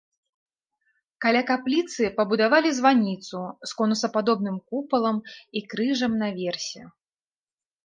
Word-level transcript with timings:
Каля 1.25 1.41
капліцы 1.51 2.03
пабудавалі 2.17 2.69
званіцу 2.79 3.43
з 3.73 3.79
конусападобным 3.83 4.57
купалам 4.73 5.17
і 5.57 5.67
крыжам 5.75 6.13
наверсе. 6.25 6.81